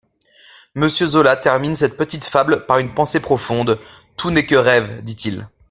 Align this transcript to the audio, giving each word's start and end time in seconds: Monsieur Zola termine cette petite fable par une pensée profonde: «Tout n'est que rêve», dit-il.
Monsieur 0.73 1.05
Zola 1.05 1.35
termine 1.35 1.75
cette 1.75 1.95
petite 1.95 2.25
fable 2.25 2.65
par 2.65 2.79
une 2.79 2.91
pensée 2.91 3.19
profonde: 3.19 3.77
«Tout 4.17 4.31
n'est 4.31 4.47
que 4.47 4.55
rêve», 4.55 5.03
dit-il. 5.03 5.47